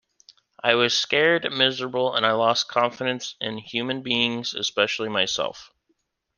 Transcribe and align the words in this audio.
I 0.63 0.73
was 0.73 0.97
scared, 0.97 1.47
miserable, 1.53 2.15
and 2.15 2.25
I 2.25 2.31
lost 2.31 2.67
confidence 2.67 3.35
in 3.39 3.59
human 3.59 4.01
beings, 4.01 4.55
especially 4.55 5.09
myself. 5.09 5.71